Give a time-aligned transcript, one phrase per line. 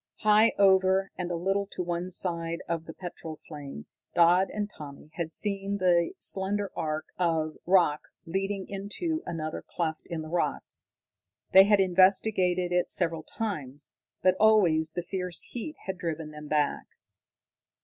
[0.21, 3.85] High over and a little to one side of the petrol flame
[4.15, 10.23] Dodd and Tommy had seen the slender arch of rock leading into another cleft in
[10.23, 10.87] the rocks.
[11.51, 13.91] They had investigated it several times,
[14.23, 16.87] but always the fierce heat had driven them back.